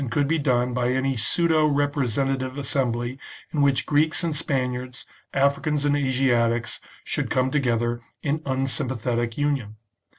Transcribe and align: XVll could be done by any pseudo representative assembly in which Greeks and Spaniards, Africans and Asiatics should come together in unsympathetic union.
XVll 0.01 0.09
could 0.09 0.27
be 0.27 0.39
done 0.39 0.73
by 0.73 0.89
any 0.89 1.15
pseudo 1.15 1.67
representative 1.67 2.57
assembly 2.57 3.19
in 3.53 3.61
which 3.61 3.85
Greeks 3.85 4.23
and 4.23 4.35
Spaniards, 4.35 5.05
Africans 5.31 5.85
and 5.85 5.95
Asiatics 5.95 6.79
should 7.03 7.29
come 7.29 7.51
together 7.51 8.01
in 8.23 8.41
unsympathetic 8.43 9.37
union. 9.37 9.75